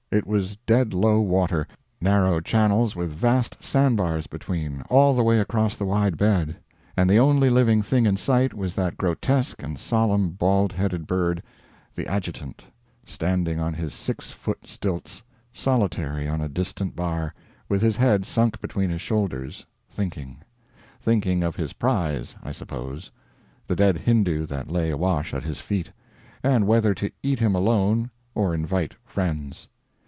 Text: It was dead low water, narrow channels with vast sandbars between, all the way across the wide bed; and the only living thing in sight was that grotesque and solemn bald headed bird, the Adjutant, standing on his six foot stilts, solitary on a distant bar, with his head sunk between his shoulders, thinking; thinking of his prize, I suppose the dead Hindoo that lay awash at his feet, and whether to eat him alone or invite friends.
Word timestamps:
It 0.11 0.27
was 0.27 0.57
dead 0.65 0.93
low 0.93 1.21
water, 1.21 1.65
narrow 2.01 2.41
channels 2.41 2.97
with 2.97 3.13
vast 3.13 3.55
sandbars 3.63 4.27
between, 4.27 4.81
all 4.89 5.15
the 5.15 5.23
way 5.23 5.39
across 5.39 5.77
the 5.77 5.85
wide 5.85 6.17
bed; 6.17 6.57
and 6.97 7.09
the 7.09 7.17
only 7.17 7.49
living 7.49 7.81
thing 7.81 8.05
in 8.05 8.17
sight 8.17 8.53
was 8.53 8.75
that 8.75 8.97
grotesque 8.97 9.63
and 9.63 9.79
solemn 9.79 10.31
bald 10.31 10.73
headed 10.73 11.07
bird, 11.07 11.41
the 11.95 12.05
Adjutant, 12.07 12.61
standing 13.05 13.57
on 13.61 13.73
his 13.73 13.93
six 13.93 14.31
foot 14.31 14.67
stilts, 14.67 15.23
solitary 15.53 16.27
on 16.27 16.41
a 16.41 16.49
distant 16.49 16.93
bar, 16.93 17.33
with 17.69 17.81
his 17.81 17.95
head 17.95 18.25
sunk 18.25 18.59
between 18.59 18.89
his 18.89 18.99
shoulders, 18.99 19.65
thinking; 19.89 20.39
thinking 20.99 21.41
of 21.41 21.55
his 21.55 21.71
prize, 21.71 22.35
I 22.43 22.51
suppose 22.51 23.11
the 23.65 23.77
dead 23.77 23.95
Hindoo 23.99 24.45
that 24.47 24.69
lay 24.69 24.89
awash 24.89 25.33
at 25.33 25.43
his 25.43 25.61
feet, 25.61 25.93
and 26.43 26.67
whether 26.67 26.93
to 26.95 27.11
eat 27.23 27.39
him 27.39 27.55
alone 27.55 28.11
or 28.35 28.53
invite 28.53 28.95
friends. 29.05 29.69